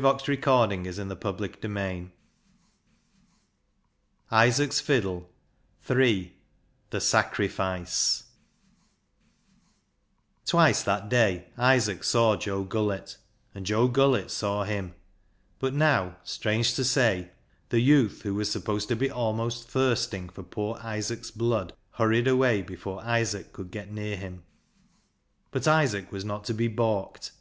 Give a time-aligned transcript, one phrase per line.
[0.00, 1.82] Isaac's Fiddle III The Sacrifice
[4.30, 5.28] 30» Isaac's Fiddle
[5.90, 6.36] III
[6.90, 8.22] The Sacrifice
[10.46, 13.16] Twice that day Isaac saw Joe GuUett,
[13.52, 14.94] and Joe saw him,
[15.58, 17.32] but now, strange to say,
[17.70, 22.62] the youth who was supposed to be almost thirsting for poor Isaac's blood hurried away
[22.62, 24.44] before Isaac could get near him.
[25.50, 27.32] But Isaac was not to be baulked.